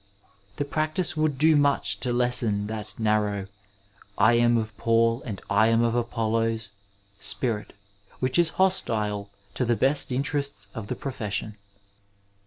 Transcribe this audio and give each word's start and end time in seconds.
The 0.55 0.65
practice 0.65 1.15
would 1.15 1.37
do 1.37 1.55
much 1.55 1.99
to 1.99 2.11
lessen 2.11 2.65
that 2.65 2.95
narrow" 2.97 3.45
I 4.17 4.33
am 4.33 4.57
of 4.57 4.75
Paul 4.75 5.21
and 5.27 5.39
I 5.47 5.67
am 5.67 5.83
of 5.83 5.93
ApoUos" 5.93 6.71
spirit 7.19 7.73
which 8.19 8.39
is 8.39 8.49
hostile 8.57 9.29
to 9.53 9.63
the 9.63 9.75
best 9.75 10.11
interests 10.11 10.67
of 10.73 10.87
the 10.87 10.95
profession. 10.95 11.55